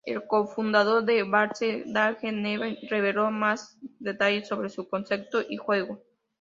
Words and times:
El 0.03 0.25
co-fundador 0.25 1.05
de 1.05 1.21
Valve, 1.21 1.83
Gabe 1.85 2.31
Newell, 2.31 2.79
reveló 2.89 3.29
más 3.29 3.77
detalles 3.99 4.47
sobre 4.47 4.69
su 4.69 4.89
concepto 4.89 5.43
y 5.47 5.57
juego. 5.57 6.01